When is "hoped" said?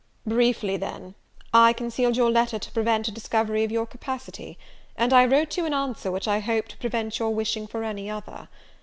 6.39-6.73